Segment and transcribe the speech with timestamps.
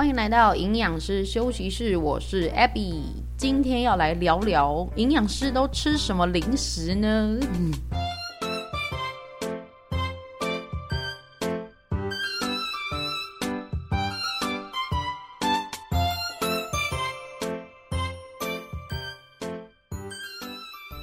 [0.00, 3.02] 欢迎来到营养师休息室，我是 Abby，
[3.36, 7.38] 今天要来聊聊营养师都吃什么零食呢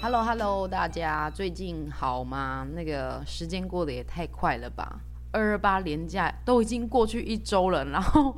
[0.02, 2.66] ？，Hello Hello，大家最近好吗？
[2.73, 5.02] 那个时间过得也太快了吧，
[5.32, 8.36] 二二八连假都已经过去一周了，然后。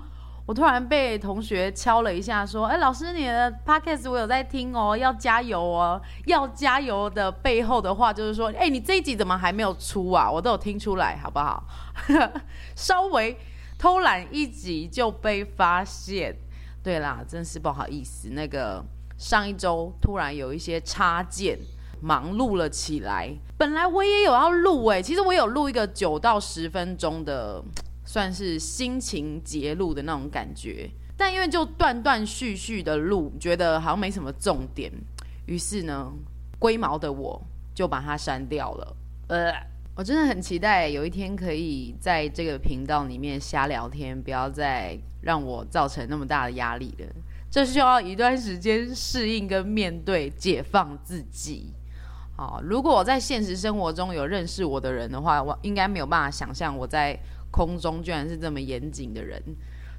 [0.50, 10.28] 我突然被同学敲了一下，说：“哎，老师，你的 podcast 我有在听哦，要加油哦，要加油的背后的话就是说，哎，你这一集怎么还没有出啊？
[10.28, 11.64] 我都有听出来，好不好？
[12.76, 13.38] 稍微
[13.78, 16.36] 偷懒一集就被发现，
[16.84, 18.30] 对啦，真是不好意思。
[18.30, 18.84] 那个
[19.20, 21.60] 上一周突然有一些插件，
[22.02, 23.32] 忙碌了起来。
[23.56, 27.64] 本来我也有要录，哎，其实我有录一个九到十分钟的。”
[28.10, 34.92] 算是心情节录的那种感觉，但因为就断断续续的录，觉得好像没什么重点，
[35.46, 36.12] 于是呢，
[36.58, 37.40] 龟毛的我
[37.76, 38.96] 就把它删掉了。
[39.28, 39.54] 呃，
[39.94, 47.06] 我真的很期待有一天可以在这个频道里面瞎聊天，不要再让我造成那么大的压力了。
[47.52, 51.76] 这需要一段时间适应跟面对，解放自己。
[52.36, 57.16] 好，如果我在现实生活中有认识我的人的话，我应该没有办法想象我在。
[57.52, 59.42] 空中居然是这么严谨的人，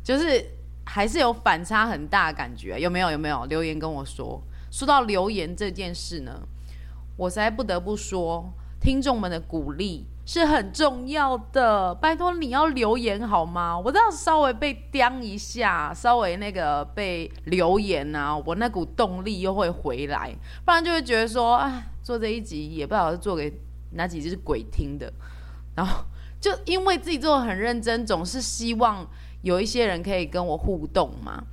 [0.02, 0.44] 就是
[0.84, 3.10] 还是有反差很大的感觉，有没有？
[3.10, 4.40] 有没有留言跟我说？
[4.70, 6.40] 说到留言这件事呢，
[7.16, 11.94] 我实在不得不说，听众们的鼓励是很重要的。
[11.94, 13.78] 拜托你要留言好吗？
[13.78, 20.32] 我这样稍微被刁一下，稍微那个被留言啊，我那股动力又会回来，
[20.64, 23.52] 不然就会觉得说，啊，做这一集也不知道是做给
[23.92, 25.12] 哪几只鬼听的，
[25.74, 26.04] 然后。
[26.40, 29.06] 就因为自己做的很认真，总是希望
[29.42, 31.44] 有一些人可以跟我互动嘛。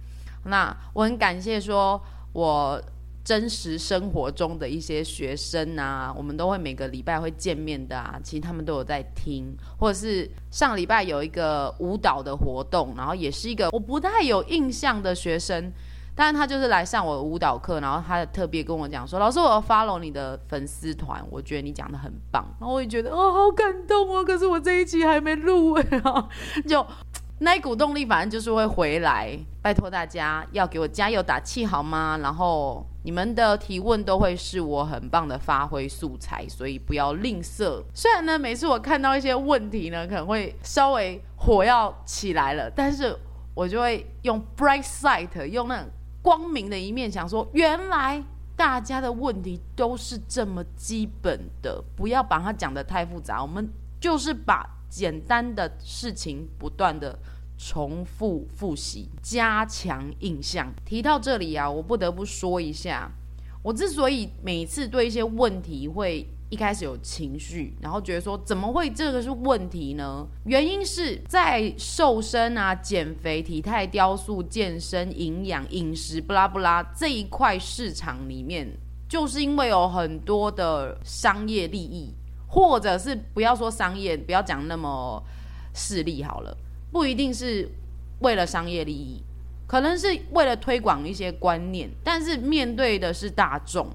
[0.45, 2.81] 那我很感谢说，我
[3.23, 8.17] 真实生活中的一些学生啊，我们都会每个礼拜会见面的啊。
[8.23, 15.71] 其实他们都有在听，或者是上礼拜有一个舞蹈的活动，然后也是一个我不太有印象的学生。
[16.19, 24.23] 但是他就是来上我的舞蹈课，然后他特别跟我讲说：“老师，我要 follow 你的粉丝团，我觉得你讲的很棒。”然后我也觉得哦，好感动哦。
[24.25, 25.83] 可是我这一期还没录哎，
[26.67, 26.83] 就
[27.37, 29.37] 那一股动力，反正就是会回来。
[29.61, 32.17] 拜托大家要给我加油打气好吗？
[32.23, 37.83] 然后你们的提问都会是我很棒的发挥素材，所以不要吝啬。
[37.93, 43.15] 虽然呢，每次我看到一些问题呢，可能会稍微火要起来了，但是
[43.53, 45.91] 我就会用 bright side，用那种。
[46.27, 48.21] 光明的一面，想说，原来
[48.53, 53.41] 大家的问题都是这么基本的，不要把它讲得太复杂。
[53.41, 53.65] 我们
[53.97, 57.17] 就是把简单的事情不断的
[57.57, 60.69] 重复复习，加强印象。
[60.83, 63.09] 提到这里啊，我不得不说一下，
[63.63, 66.29] 我之所以每次对一些问题会。
[66.49, 70.25] 一开始有情绪，然后觉得说怎么会这个是问题呢？
[70.45, 78.65] 原因是在瘦身啊、减肥、体态雕塑、健身、营养、饮食，不拉不拉这一块市场里面，
[79.09, 82.13] 就是因为有很多的商业利益，
[82.47, 85.21] 或者是不要说商业，不要讲那么
[85.73, 86.57] 势利好了，
[86.93, 87.69] 不一定是
[88.21, 89.21] 为了商业利益，
[89.67, 93.85] 可能是为了推广一些观念，但是面对的是大众，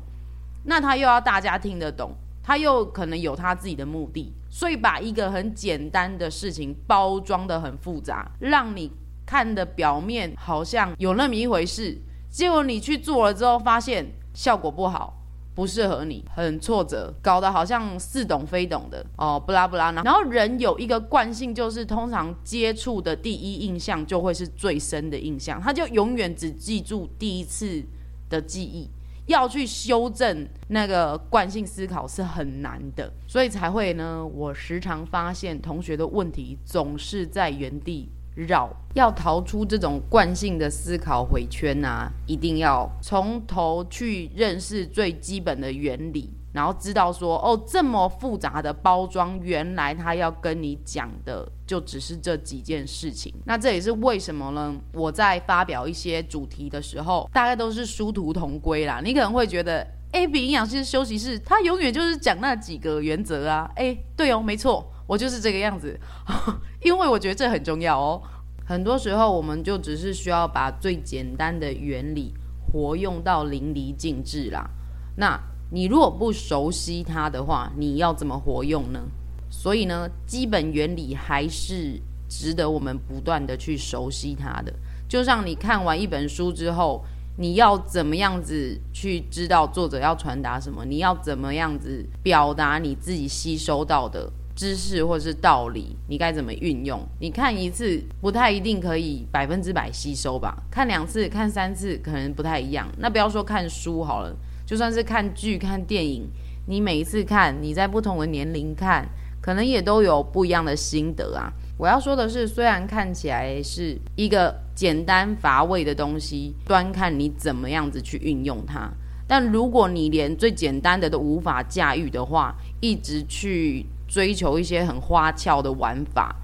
[0.66, 2.14] 那他又要大家听得懂。
[2.42, 8.90] 他又可能有他自己的目的，所以把一个很简单的事情包装得很复杂，让你
[9.24, 11.96] 看的表面好像有那么一回事，
[12.28, 15.22] 结果你去做了之后，发现效果不好，
[15.54, 19.92] 不适合你，很挫折，搞得好像似懂非懂的哦，不拉不拉。
[19.92, 27.82] 然后人有一个惯性，就是通常接触的第一印象就会是最深的印象，他就永远只记住第一次
[28.28, 28.90] 的记忆。
[29.26, 34.24] 要去修正那个惯性思考是很难的，所以才会呢。
[34.24, 38.68] 我时常发现同学的问题总是在原地绕。
[38.94, 46.30] 要逃出这种惯性的思考回圈啊，一定要从头去认识最基本的原理。
[46.52, 53.32] 然后知道说哦，这么复杂的包装，原来他要跟你讲的就只是这几件事情。
[53.46, 54.74] 那这也是为什么呢？
[54.92, 59.00] 我在发表一些主题的时候，大概都是殊途同归啦。
[59.02, 63.70] 你可能会觉得，A B 营养师休息室，他永远就是讲那几个原则啊。
[63.76, 65.98] 哎，对哦，没错，我就是这个样子，
[66.84, 68.22] 因为我觉得这很重要哦。
[68.64, 72.32] 很多时候，我们就只是需要把最简单的原理
[72.70, 74.68] 活用到淋漓尽致啦。
[75.16, 75.38] 那
[75.72, 79.00] 你如果不熟悉它的话，你要怎么活用呢？
[79.48, 81.98] 所以呢，基本原理还是
[82.28, 84.72] 值得我们不断的去熟悉它的。
[85.08, 87.02] 就像你看完一本书之后，
[87.38, 90.84] 你要怎么样子去知道作者要传达什么？
[90.84, 95.96] 你要怎么样子表达你自己吸收到的知识或是道理？
[96.06, 97.00] 你该怎么运用？
[97.18, 100.62] 你看一次不太一定可以百分之百吸收吧？
[100.70, 102.86] 看两次、看三次可能不太一样。
[102.98, 104.36] 那不要说看书好了，
[104.72, 106.26] 就算是看剧、看电影，
[106.66, 109.06] 你每一次看，你在不同的年龄看，
[109.38, 111.52] 可能也都有不一样的心得啊。
[111.76, 118.90] 我要说的是，虽然看起来是一个简单乏味的东西，端看你怎么样子去运用它。
[119.28, 126.34] 但如果你连最简单的都无法驾驭的话，一直去追求一些很花俏的玩法，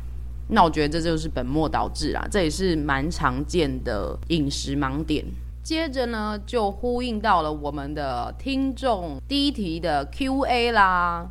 [0.48, 2.28] 那我觉得这就是本末倒置啦。
[2.30, 5.24] 这也是蛮常见的饮食盲点。
[5.68, 11.28] 接着呢，就呼应到了我们的听众第一题的 Q&A 啦。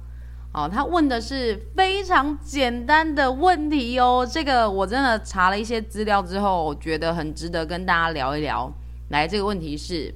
[0.54, 4.24] 哦，他问的是非常简单的问题哦。
[4.32, 8.72] 这个我真的查了一些资料之后，我觉得很值得跟大家聊一聊。
[9.10, 10.14] 来，这个问题是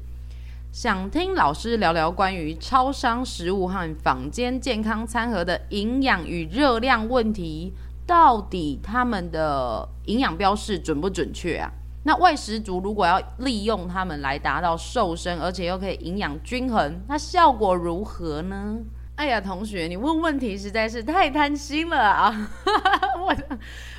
[0.72, 7.74] 想听老师聊聊关于超商食物和坊间健康餐盒的营养与热量问题，
[8.06, 11.72] 到底他们的营养标示准不准确啊？
[12.04, 18.78] 那外食族如果要利用它们来达到瘦身，而且又可以营养均衡，那效果如何呢？
[19.18, 22.50] 哎呀，同学，你问问题实在是太贪心了啊！
[23.24, 23.36] 我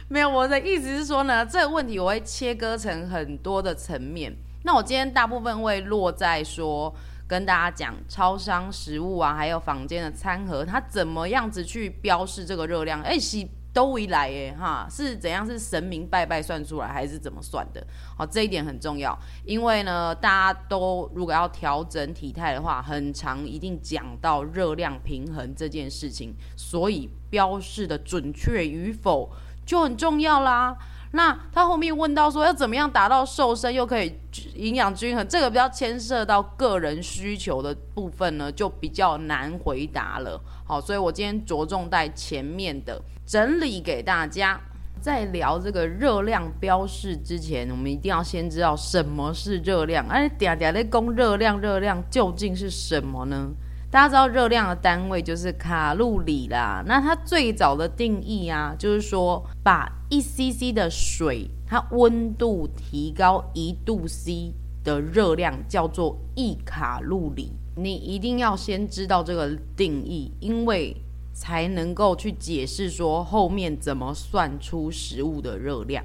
[0.08, 4.34] 没有，我的意思是说呢，这个问题我会切割成很多的层面。
[4.64, 6.93] 那我今天大部分会落在说，
[7.28, 13.00] 跟大家讲超商食物啊，还有坊间的餐盒，它怎么样子去标示这个热量？
[13.02, 13.46] 哎，是。
[13.72, 15.46] 都回来耶，哈，是怎样？
[15.46, 17.82] 是神明拜拜算出来，还是怎么算的？
[18.16, 29.30] 好，这一点很重要，因为呢，大家都如果要调整体态的话，很常一定讲到热量平衡这件事情，所以标示的准确与否
[29.64, 30.76] 就很重要啦。
[31.12, 34.14] 那他后面问到说，要怎么样达到瘦身又可以
[34.54, 40.38] 营养均衡，这个比较牵涉到个人需求的部分呢，就比较难回答了。
[40.66, 43.00] 好，所以我今天着重在前面的。
[43.32, 44.61] 整理给大家，
[45.00, 50.06] 在聊这个热量标示之前，我们一定要先知道什么是热量。
[50.06, 53.50] 哎，嗲嗲的供热量，热量究竟是什么呢？
[53.90, 56.84] 大家知道热量的单位就是卡路里啦。
[56.87, 64.52] 那它最早的定义啊，就是说把一 cc 的水，它温度提高一度 C
[64.84, 67.50] 的热量叫做一卡路里。
[67.76, 70.94] 你一定要先知道这个定义，因为。
[71.32, 76.05] 才能够去解释说后面怎么算出食物的热量。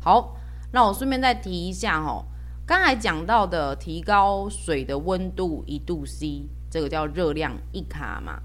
[0.00, 0.36] 好，
[0.72, 2.24] 那我顺便再提一下哦，
[2.66, 8.40] 刚才讲到的提高水的温度一度 C，这个叫热量一卡嘛。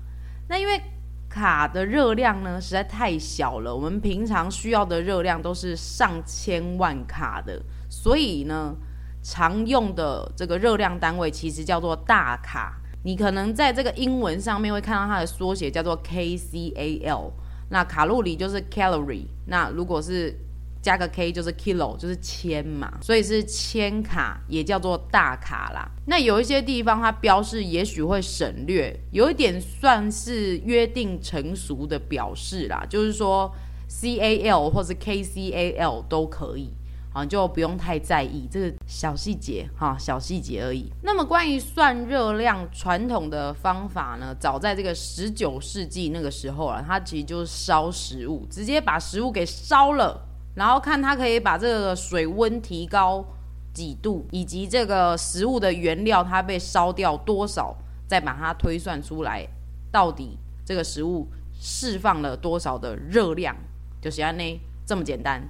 [0.50, 0.82] 那因为
[1.30, 8.76] 卡的热量呢实在太小了，我们平常需要的热量都是上千万卡的，所以呢，
[9.22, 12.82] 常用的这个热量单位其实叫做大卡。
[13.04, 17.32] 你可能在这个英文上面会看到它的缩写叫做 KCAL，
[17.70, 20.36] 那卡路里就是 calorie，那如果是
[20.82, 25.90] 加个 K 就是 kilo，就是千嘛，所以是千卡，也叫做大卡啦。
[26.06, 33.54] 那有一些地方它标示也许会省略，有一点算是约定成俗的表示啦，就是说
[33.90, 36.72] CAL 或是 KCAL 都可以。
[37.18, 40.86] 啊，就不用太在意这个小细节哈，小细节而已。
[41.02, 53.26] 那么关于算热量传统的方法呢，早在这个十九世纪那个时候啊，它其实就是烧食物，直接把食物给烧了，然后看它可以把这个水温提高
[53.74, 57.76] 几度，以及这个食物的原料它被烧掉多少，
[58.08, 59.44] 再把它推算出来，
[59.92, 61.28] 到底这个食物
[61.60, 63.56] 释放了多少的热量，
[64.00, 65.42] 就是按呢这么简单。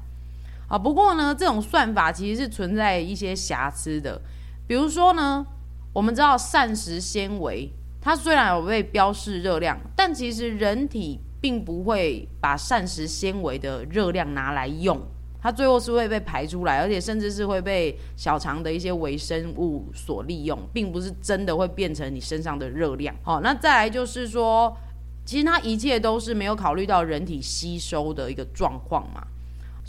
[0.67, 4.21] 啊，不过呢，这种算法其实是存在一些瑕疵的。
[4.67, 5.45] 比如说呢，
[5.93, 7.71] 我们知道膳食纤维，
[8.01, 14.99] 它虽然有被标示热量，但其实人体并不会把膳食纤维的热量拿来用，
[15.41, 23.15] 它最后是会被排出来，而且甚至是会被小肠的一些微生物所利用，并不是真的会变成你身上的热量。
[23.23, 24.75] 好，那再来就是说，
[25.23, 29.25] 其实它一切都是没有考虑到人体吸收的一个状况嘛。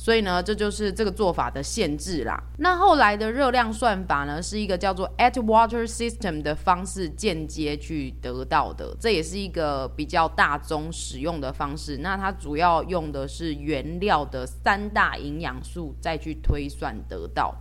[0.00, 2.40] 所以呢，这就是这个做法的限制啦。
[2.58, 8.96] 那后来的热量算法呢，是一个叫做 Atwater System 的方式间接去得到的。
[9.00, 11.96] 这也是一个比较大宗使用的方式。
[11.96, 17.52] 那它主要用的是原料的三大营养素再去推算得到。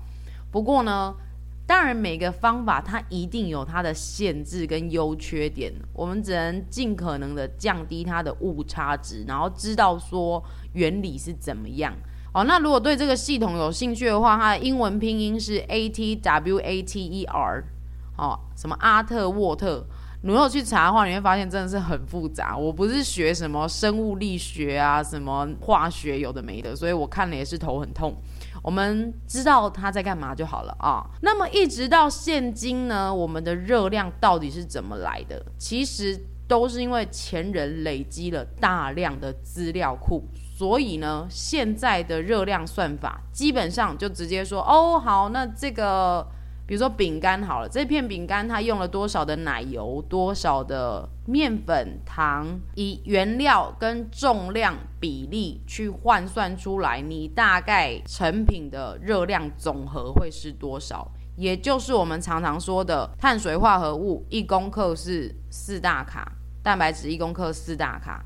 [0.52, 1.16] 不过呢，
[1.66, 5.74] 当然每个方法它一定有它的限制跟优缺点。
[5.92, 11.92] 我们只能尽可能的降低它的误差值，然后知道说原理是怎么样。
[12.38, 17.64] 哦，那如果对这个系统有兴趣的话，它的英文拼音是 A T W A T E R，
[18.16, 19.84] 哦，什么阿特沃特。
[20.22, 22.56] 如果去查的话，你会发现真的是很复杂。
[22.56, 28.16] 我不是学什么生物力学啊，什么化学有的没的，所以我看了也是头很痛。
[28.62, 31.04] 我们知道它在干嘛就好了啊。
[31.24, 35.44] 那么一直到现今呢，我们的热量到底是怎么来的？
[35.58, 36.16] 其实
[36.48, 40.24] 都是因为前人累积了大量的资料库，
[40.58, 46.26] 所以呢，现在的热量算法基本上就直接说，哦，好，那这个。
[46.66, 61.10] 比如说饼干好了，这片饼干它用了多少的奶油，多少的面粉、糖，以原料跟重量比例去换算出来，你大概成品的热量总和会是多少？
[61.38, 66.30] 也就是我们常常说的碳水化合物一公克是四大卡，
[66.62, 68.26] 蛋白质一公克四大卡，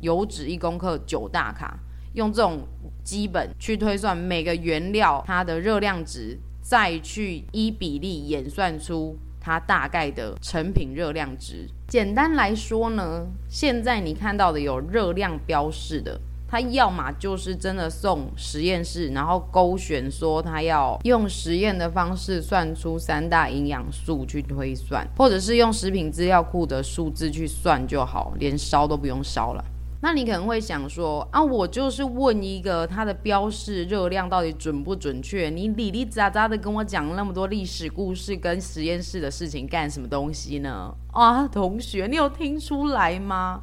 [0.00, 1.78] 油脂一公克九大卡，
[2.14, 2.66] 用这种
[3.04, 6.38] 基本去推算每个原料它的热量值。
[6.62, 11.66] 再去依比例演算出它大概的成品热量值。
[11.88, 29.64] 简单来说呢，现在你看到的有热量标示的，它要么就是真的送实验室，然后勾选说它要用实验的方式算出三大营养素去推算，或者是用食品资料库的数字去算就好，连烧都不用烧了。
[30.02, 35.50] 那你可能会想说啊，我就是问一个它的标示热量到底准不准确？
[35.50, 40.94] 你哩哩杂杂的跟我讲那么多历史故事跟实验室的事情干什么东西呢？
[41.12, 43.62] 啊，同学，你有听出来吗？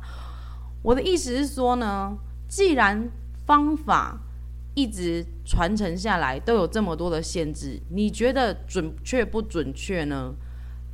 [0.83, 2.15] 我的意思是说呢，
[2.47, 3.09] 既然
[3.47, 4.19] 方法
[4.75, 10.35] 一直传承下来都有这么多的限制，你觉得准确不准确呢？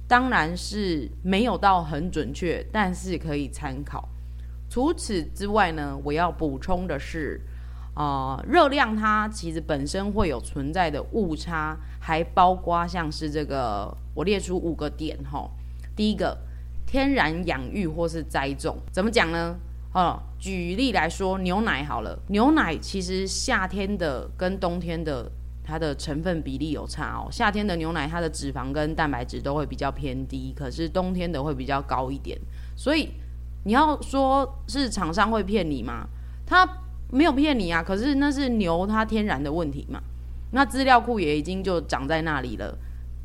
[0.07, 4.07] 当然是没有到很准确，但是可以参考。
[4.73, 7.39] 除此之外呢，我要补充的是，
[7.93, 15.47] 啊、呃，热量它其实本身会有存在的误差，还包括像是这个，我列出五个点哈。
[15.95, 16.35] 第一个，
[16.87, 19.55] 天然养育或是栽种，怎么讲呢？
[19.93, 25.31] 哦，举例来说，牛奶好了，牛奶其实夏天的跟冬天的
[25.63, 27.29] 它的成分比例有差哦。
[27.31, 32.35] 夏天的牛奶它的脂肪跟蛋白质都会比较偏低，可是冬天的会比较高一点，
[32.75, 33.11] 所以。
[33.63, 36.07] 你要说是厂商会骗你吗？
[36.45, 36.67] 他
[37.09, 40.01] 没有骗你啊，可是那是牛它天然的问题嘛。
[40.51, 42.77] 那资料库也已经就长在那里了，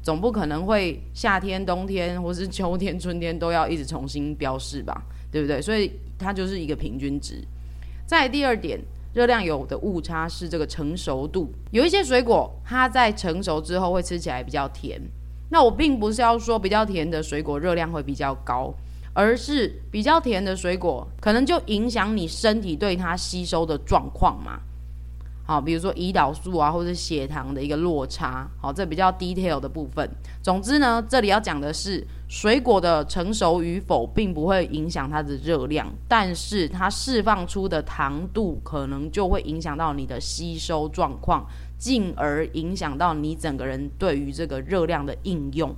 [0.03, 5.03] 总不可能会夏天、冬天或是秋天、春天都要一直重新标示吧？
[5.31, 5.61] 对不对？
[5.61, 7.43] 所以它就是一个平均值。
[8.07, 8.81] 再第二点，
[9.13, 15.01] 热量有的误差是这个成熟度，有一些水果它在成熟之后会吃起来比较甜。
[15.51, 18.73] 那我并不是要说比较甜的水果热量会比较高。
[19.19, 24.61] 而是比较甜的水果，可能就影响你身体对它吸收的状况嘛。
[25.45, 28.49] 好，比如说胰岛素啊，或者血糖的一个落差。
[28.61, 30.09] 好，这比较 detail 的部分。
[30.41, 41.45] 总之呢，这里要讲的是，水果的成熟与否，并不会影响它的热量，但是它释放出的糖度，可能就会影响到你的吸收状况，
[41.77, 45.75] 进而影响到你整个人对于这个热量的应用。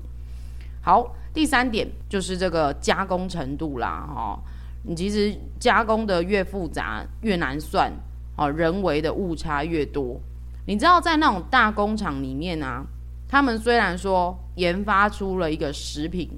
[0.82, 1.16] 好。
[1.32, 4.38] 第三点就是这个加工程度啦，哈，
[4.84, 7.92] 你其实加工的越复杂越难算，
[8.37, 10.20] 哦，人为的误差越多。
[10.66, 12.84] 你知道在那种大工厂里面啊，
[13.28, 16.28] 他们虽然说研发出了一个食品，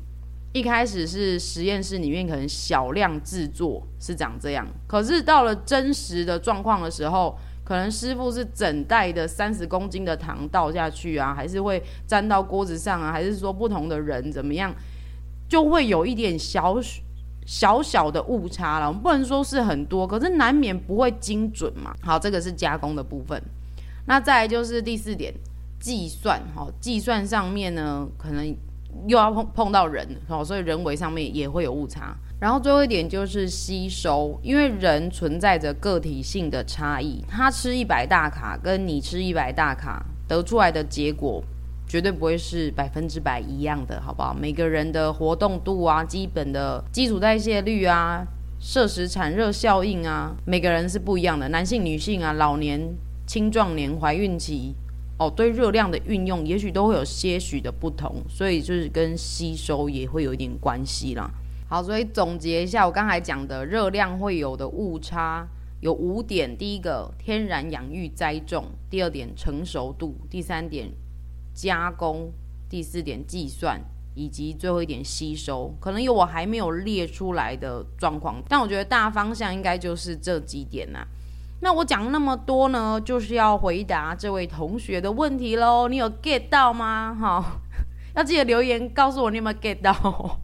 [0.53, 7.37] 一开始是实验室里面可能小量制作是长这样，可是到了真实的状况的时候。
[7.65, 14.75] 可能师傅是整袋的三十公斤的糖倒下去啊，还是会沾到锅子上啊，还是说不同的人怎么样，
[15.49, 16.77] 就会有一点小
[17.47, 18.89] 小小的误差了。
[18.89, 21.95] 我们不能说是很多，可是难免不会精准嘛。
[22.03, 23.41] 好，这个是加工的部分。
[24.07, 25.33] 那再来就是第四点，
[25.79, 26.41] 计算。
[26.55, 28.45] 好，计算上面呢，可能
[29.07, 32.17] 又要碰碰到人，好，所以人为上面也会有误差。
[32.43, 41.41] 然后最后一点就是吸收，因为人存在着个体性的差异，他吃一百大卡跟你吃一百大卡得出来的结果
[41.87, 44.35] 绝对不会是百分之百一样的，好不好？
[44.35, 48.27] 每个人的活动度啊、基本的基础代谢率啊、
[48.59, 51.49] 摄食产热效应啊，每个人是不一样的。
[51.51, 52.93] 男性、女性啊、老年、
[53.25, 54.75] 青壮年、怀孕期，
[55.17, 61.31] 哦，对热量的运用也许都会有些许的不同，所以就是跟吸收也会有一点关系啦。
[61.73, 65.49] 好，所以总结一下，我刚才讲的热量会有的误差
[65.81, 70.93] 有五点：第一个，天然养育栽种；第二点，成熟度；第三点，
[71.55, 72.31] 加工；
[72.69, 73.79] 第四点，计算；
[74.15, 75.75] 以及最后一点，吸收。
[75.81, 81.09] 可能有我还没有列出来的状况，但我觉得大方向应该就是这几点呐、啊。
[81.63, 85.89] 那我讲那么多呢，就是要回答这位同学的问题喽。
[85.89, 87.17] 你有 get 到吗？
[87.19, 87.63] 好，
[88.15, 90.39] 要记得留言告诉我你有没有 get 到。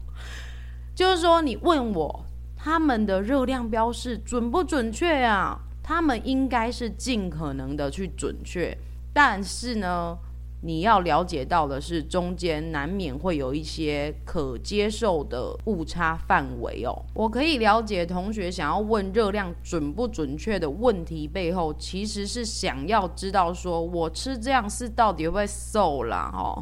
[0.99, 2.25] 就是说，你问我
[2.57, 5.57] 他们的热量标示准不准确啊？
[5.81, 8.77] 他们应该是尽可能的去准确，
[9.13, 10.17] 但是呢，
[10.61, 16.93] 你要了解到的是，中间难免会有一些可接受的误差范围哦。
[17.13, 26.61] 我可以了解同学想要问热量准不准确的问题背后，其实是想要知道说我吃这样是到底会不会瘦啦哦。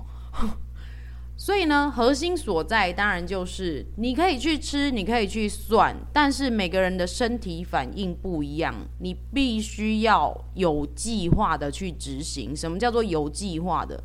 [1.47, 12.53] 所以呢，核心所在当然就是你可以去吃，你可以去算，但是每个人的身体反应不一样，你必须要有计划的去执行。
[12.53, 14.03] 什么叫做有计划的？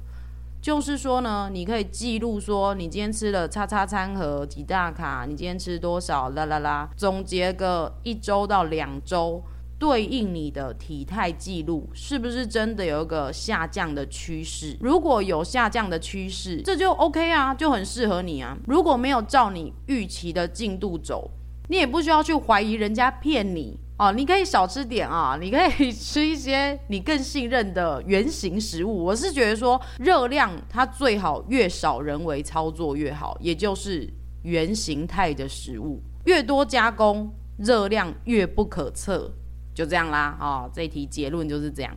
[0.61, 9.43] 就是说呢，你可以记录说你今天吃了叉叉餐盒几大卡，你今天吃多少啦啦啦，总结个一周到两周。
[9.83, 14.77] 对应你的体态记录是不是真的有一个下降的趋势？
[14.81, 18.57] 如果有下降的趋势，这就 OK 啊，就很适合你啊。
[18.69, 21.29] 如果没有照你预期的进度走，
[21.69, 24.13] 你也不需要去怀疑人家骗你哦。
[24.13, 29.03] 你可以少吃点啊，你可以吃一些你更信任的原型食物。
[29.03, 34.09] 我是觉得说，热量它最好越少人为操作越好，也就是
[34.45, 39.29] 原型态的食物，越多加工，热量越不可测。
[39.75, 41.95] 就这样啦，哦，这一题结论就是这样。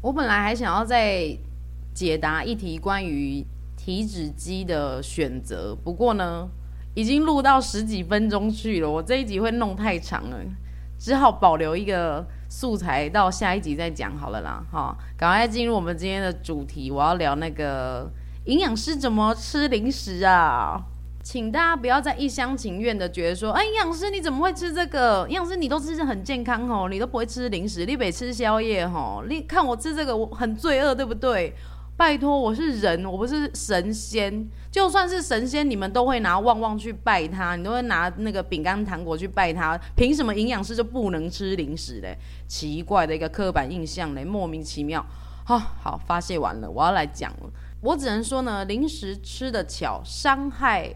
[0.00, 1.36] 我本来还想要再
[1.92, 3.44] 解答一题关于
[3.76, 6.48] 体脂机的选择，不过呢，
[6.94, 10.38] 已经录到十几分钟去了，我这一集会弄太长了，
[10.98, 14.64] 只好保留一个素材到下一集再讲好了啦。
[14.70, 18.10] 哈、哦，赶快进入我们今天的主题，我要聊那个
[18.46, 20.80] 营养师怎么吃零食啊。
[21.30, 25.26] 请大家不要再一厢情愿的觉得说，哎，营养师你怎么会吃这个？
[25.28, 29.22] 营养师你都吃的很健康哦，你都不会吃零食，你别吃宵夜吼。
[29.28, 31.54] 你看我吃这个，我很罪恶，对不对？
[31.98, 34.48] 拜托，我是人，我不是神仙。
[34.70, 39.78] 就算是神仙，你们都会拿旺旺去拜他，你都会拿那个饼干糖果去拜他。
[39.94, 42.16] 凭什么营养师就不能吃零食嘞？
[42.46, 45.04] 奇怪的一个刻板印象嘞，莫名其妙。
[45.44, 47.50] 好，好，发泄完了，我要来讲了。
[47.82, 50.94] 我只能说呢，零食吃的巧，伤害。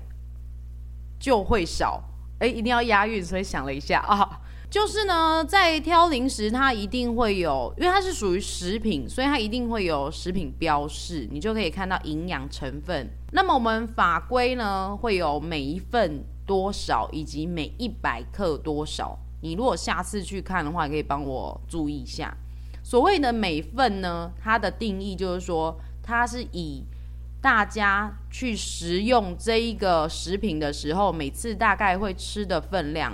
[1.22, 2.02] 就会少，
[2.40, 13.08] 哎，一定要押韵，所以想了一下 啊，就是呢，在挑零食，它一定会有，因为它是属于食品，所以它一定会有食品标示，你就可以看到营养成分。
[13.30, 19.16] 那么我们法规呢，会有每一份多少，以及每一百克多少。
[19.42, 22.36] 你如果下次去看的话，可以帮我注意一下。
[22.82, 26.82] 所谓的每份呢，它的定义就是说，它是以
[27.42, 33.12] 大家去食用这一个食品的时候，每次大概会吃的分量，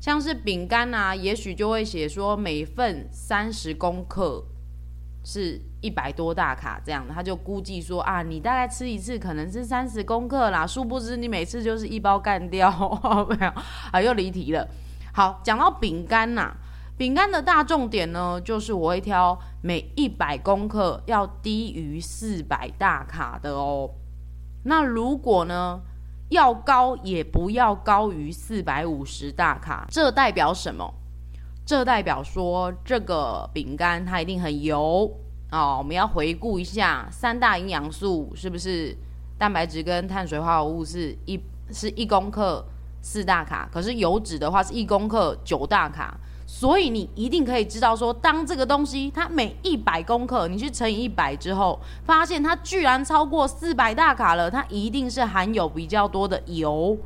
[0.00, 4.44] 像是饼干啊，也许就会写说每份三十公克
[5.24, 12.70] 是一百多大卡这样，他就估计说啊，你大概吃一次可能是三十公克啦，殊不知你每次就是一包干掉，
[13.28, 13.52] 没有
[13.90, 14.68] 啊，又离题了。
[15.12, 16.56] 好，讲到饼干呐。
[16.98, 23.88] 饼干的大重点呢，就是我会挑每一百公克要低于四百大卡的哦。
[24.64, 25.80] 那如果呢，
[26.30, 30.92] 要高也不要高于四百五十大卡，这代表什么？
[31.64, 35.08] 这代表说这个饼干它一定很油
[35.52, 35.76] 哦。
[35.78, 38.96] 我们要回顾一下三大营养素是不是？
[39.38, 42.64] 蛋白质跟碳水化合物是一是一公克
[43.00, 46.18] 四大卡，可是油脂的话是一公克九大卡。
[46.50, 56.96] 所以你一定可以知道说，当这个东西它每一百公克，你去乘以一百之后，发现它居然超过四百大卡了，它一定是含有比较多的油。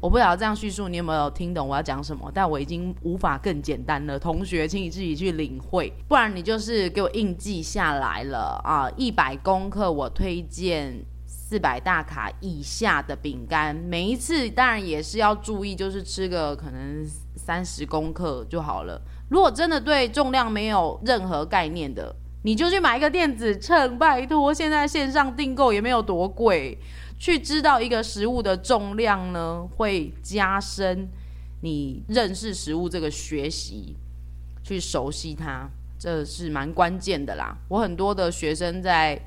[0.00, 4.18] 我不晓得这样叙述你有没有听懂我要讲什么，但我已经无法更简单了。
[4.18, 8.90] 同学，请你自己去领会，不然你就是给我硬记下来了啊！
[8.96, 17.06] 一百公克，我推荐四百大卡以下的饼干，每一次当然也是要注意，就是吃个可能。
[17.44, 18.98] 三十公克就好了。
[19.28, 26.78] 如果真的对重量没有任何概念的，你就去买一个电子秤，拜托，现在线上订购也没有多贵。
[27.18, 31.08] 去知道一个食物的重量呢，会加深
[31.60, 33.94] 你认识食物这个学习，
[34.62, 37.56] 去熟悉它，这是蛮关键的啦。
[37.68, 39.20] 我很多的学生在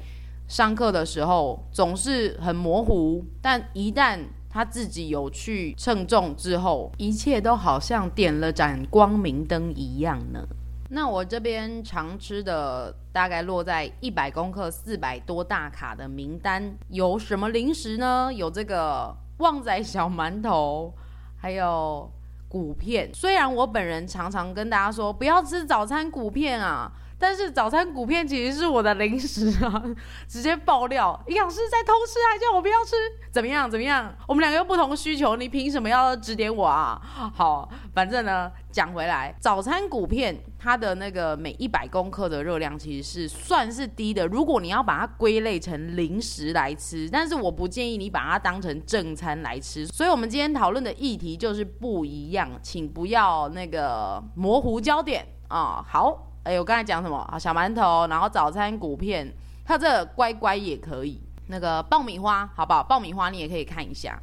[0.48, 10.44] 上课的时候总是很模糊，但一旦他自己有去称重之后，一切都好像点了盏光明灯一样呢。
[10.90, 18.32] 那我这边常吃的大概落在一百公克四百多大卡的名单有什么零食呢？
[18.34, 20.94] 有这个旺仔小馒头，
[21.38, 22.10] 还有
[22.48, 23.10] 谷片。
[23.14, 26.92] 虽然我本人常常跟大家说不要吃早餐谷片啊。
[27.20, 29.84] 但是早餐谷片其实是我的零食啊，
[30.28, 32.96] 直接爆料，营养师在偷吃，还叫我不要吃，
[33.32, 33.70] 怎么样？
[33.70, 34.14] 怎么样？
[34.28, 37.02] 我们两个有不同需求，你凭什么要指点我啊？
[37.34, 44.28] 好，反正呢，讲回来，早餐谷片它的那个每一百公克的热量其实是算是低的。
[44.28, 49.88] 如果你要把它归类成零食来吃，但是我不建议你把它当成正餐来吃。
[49.88, 55.84] 所以，我们今天讨论的议题就是不一样，请不要那个模糊焦点啊。
[55.88, 56.27] 好。
[56.48, 57.38] 哎、我刚才讲什么啊？
[57.38, 59.30] 小馒头，然后早餐谷片，
[59.66, 61.22] 还有这乖乖也可以。
[61.48, 62.82] 那个爆米花，好不好？
[62.82, 64.18] 爆米花你也可以看一下。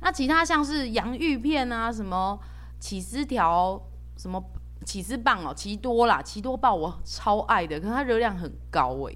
[0.00, 2.38] 那其他像是洋芋片啊，什么
[2.78, 3.80] 起司条，
[4.16, 4.40] 什么
[4.84, 9.14] 起司棒哦，奇多啦，奇多棒我超爱的，可是它热量很高哎。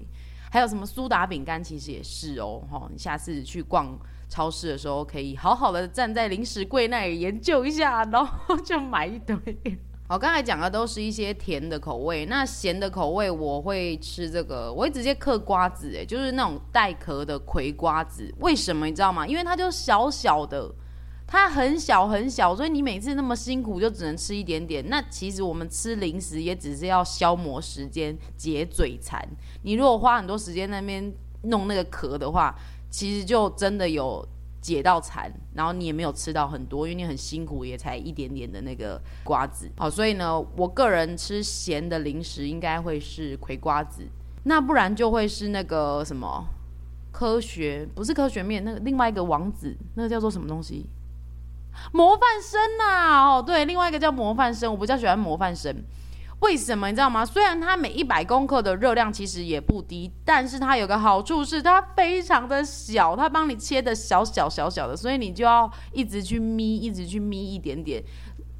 [0.51, 2.61] 还有什么苏打饼干，其实也是哦。
[2.69, 9.37] 齁，你下次去逛超市的时候，可以好好的站在零食柜那里研究一下，然后 就买一堆。
[10.09, 18.33] 我刚才讲的都是一些甜的口味，那咸的口味我会吃这个，我会直接嗑瓜子，诶，就是那种带壳的葵瓜子。
[18.39, 19.27] 为什么你知道吗？
[19.27, 20.67] 因为它就小小的，
[21.27, 24.83] 它很小很小，所以你每次那么辛苦就只能吃一点点。
[24.89, 29.23] 那其实我们吃零食也只是要消磨时间、解嘴馋。
[29.61, 32.55] 你如果花很多时间那边弄那个壳的话，
[32.89, 34.27] 其实就真的有。
[34.61, 39.69] 解到馋，然后你也没有吃到很多，因为你很辛苦，也才一点点的那个瓜子。
[39.77, 44.03] 好，所以呢，我个人吃咸的零食应该会是葵瓜子，
[44.43, 46.45] 那不然就会是那个什么
[47.11, 50.85] 科学，不是科学面，那个另外一个王子，那个叫做什么东西？
[51.93, 55.73] 模范生呐、哦，对，另外一个叫模范生，我比较喜欢模范生。
[56.39, 57.25] 为什么你知道吗？
[57.25, 68.01] 虽然它每一百公克的热量其实也不低，但是它有个好处是它非常的小，它帮你切的小小小小的，所以你就要一直去眯，一直去眯一点点，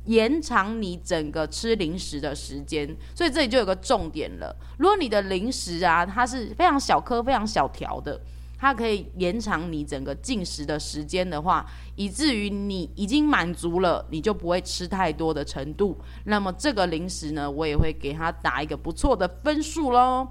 [0.06, 2.88] 延长你整个吃零食的时间。
[3.16, 8.20] 所以这里就有个重点了，如果你的零食啊，它是非常小颗、非常小条的。
[8.62, 15.98] 它可以延长你整个进食的时间的话，以至于你已经满足了，你就不会吃太多的程度。
[16.26, 20.28] 那么这个零食呢，我也会给它打一个不错的分数喽。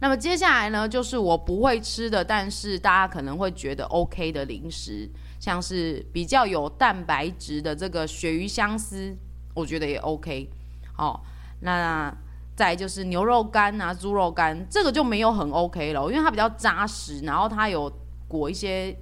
[0.00, 9.16] 那么接下来呢，就是我不会吃的，但是大家可能会觉得 OK 的零食，像是比较有蛋白质的这个鳕鱼香丝，
[9.54, 10.50] 我觉得也 OK。
[10.92, 11.24] 好，
[11.60, 12.14] 那。
[12.58, 17.88] 再就是牛肉干啊，猪肉干，这个就没有很 OK 了，因为它比较扎实，然后它有
[18.26, 18.92] 裹一些，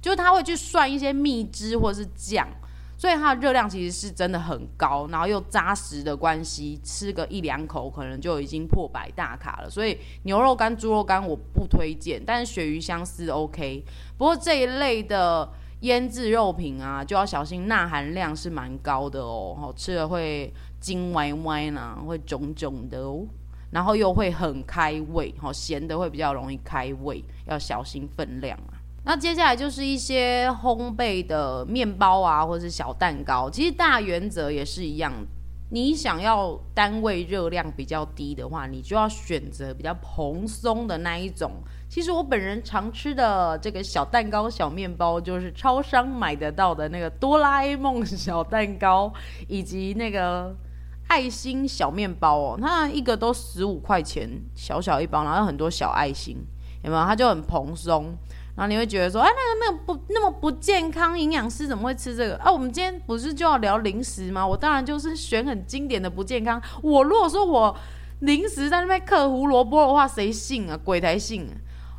[0.00, 2.46] 就是它会去涮一些蜜汁或者是酱，
[2.96, 9.68] 所以它的热量其实是真的很高，然后又扎实的关系，吃个一两口可能就已经破百大卡了。
[9.68, 13.84] 所以牛肉干、猪肉干我不推荐，但是鳕鱼香丝 OK。
[14.16, 20.54] 不过这一类的腌制肉品啊，就要小心钠含量是蛮高的哦，好吃了会。
[20.80, 23.26] 筋歪歪呢，会肿肿的哦，
[23.70, 28.80] 然后又会很开胃，好咸的会比较容易开胃，要小心分量啊。
[29.04, 35.12] 那接下来就是一些烘焙的面包啊，或者是小蛋糕，其实大原则也是一样。
[35.72, 41.52] 你想要单位热量比较低的话，你就要选择比较蓬松的那一种。
[41.88, 49.12] 其实我本人常吃的这个小蛋糕、小面包，就是超商买得到的那个哆啦 A 梦小蛋糕，
[49.46, 50.54] 以及那个。
[51.10, 56.36] 爱心小面包哦，它一个都十五块钱，小小一包，然后很多小爱心，
[56.84, 57.04] 有没有？
[57.04, 58.16] 它就很蓬松，
[58.54, 62.36] 然后你会觉得说，哎，那个那个不那么不健康，营养师怎么会吃这个？
[62.36, 64.46] 啊，我们今天不是就要聊零食吗？
[64.46, 66.62] 我当然就是选很经典的不健康。
[66.80, 67.76] 我如果说我
[68.20, 70.76] 零食在那边嗑胡萝卜的话，谁信啊？
[70.76, 71.54] 鬼才信啊！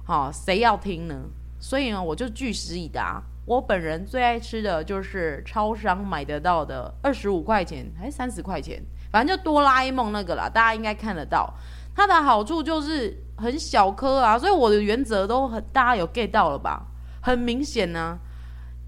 [0.05, 1.23] 好，谁要听呢？
[1.59, 3.21] 所以呢，我就据实以答。
[3.45, 8.81] 我本人最爱吃的就是超商买得到的，二十五块钱还是三十块钱？
[9.11, 11.53] 反正就哆啦 A 梦那个啦，大家应该看得到。
[11.93, 16.87] 它的好处就是很小颗啊，所以我的原则都很，大家有 get 到了吧？
[17.21, 18.17] 很明显呢、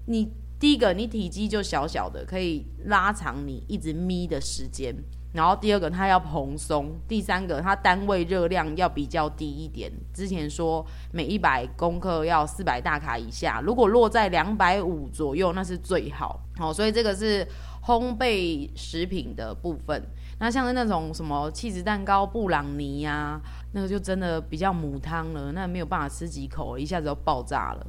[0.06, 4.94] 你第一个你体积就小小的，可以拉长你一直眯的时间。
[5.34, 9.92] 然后第二个它要蓬松，第三个它单位热量要比较低一点。
[10.14, 10.82] 之前说
[11.12, 16.40] 每一百公克要四百大卡以下，如果落在两百五左右，那是最好。
[16.56, 17.46] 好，所以这个是。
[17.86, 20.02] 烘焙食品的部分，
[20.38, 23.38] 那像是那种什么气质蛋糕、布朗尼呀、
[23.72, 27.86] 那个就真的比较母汤了，那没有办法吃几口，一下子就爆炸了。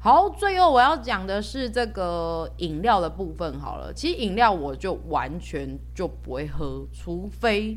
[0.00, 3.60] 好，最后我要讲的是这个饮料的部分。
[3.60, 7.76] 好了，其实饮料我就完全就不会喝，除非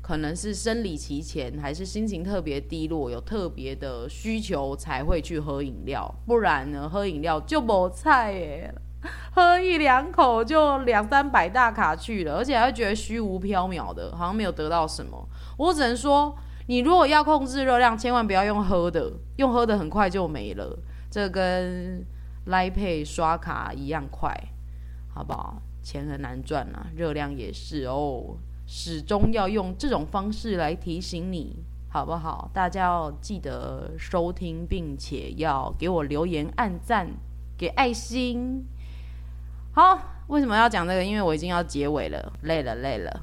[0.00, 8.74] 可能是生理期前，还是心情特别低落，有特别的需求才会去喝饮料，不然呢，喝饮料就没菜耶。
[9.34, 15.28] 喝一两口就两三百大卡去了，而且还会觉得虚无缥缈的，好像没有得到什么。
[15.56, 16.36] 我只能说，
[16.66, 20.78] 你如果要控制热量，千万不要用喝的，用喝的很快就没了。
[21.10, 22.04] 这跟
[22.46, 24.34] 来配刷卡一样快，
[25.12, 25.60] 好不好？
[25.82, 28.36] 钱很难赚啊，热量也是哦。
[28.66, 31.56] 始终要用这种方式来提醒你，
[31.90, 32.48] 好不好？
[32.54, 37.08] 大家要记得收听，并且要给我留言、按赞、
[37.58, 38.64] 给爱心。
[39.74, 41.02] 好，为什么要讲这个？
[41.02, 43.22] 因为我已经要结尾了，累了，累了。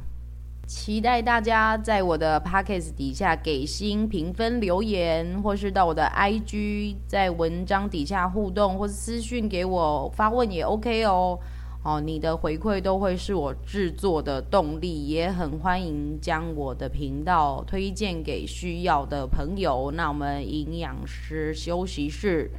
[0.65, 11.37] 期待大家在我的 Podcast 底下给星评分、留言，或是到我的 IG 在文章底下互动，或是私讯给我发问也 OK 哦。
[11.83, 19.91] 哦，你的回馈都会是我制作的动力，也很欢迎将我的频道推荐给需要的朋友。
[19.95, 22.51] 那我们营养师休息室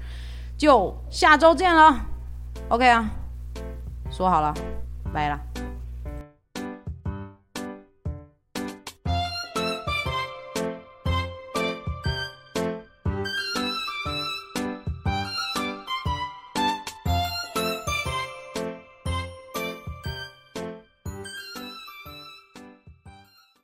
[0.57, 2.07] 就下周见了
[2.71, 3.11] ，OK 啊，
[4.11, 4.55] 说好了，
[5.13, 5.41] 拜了。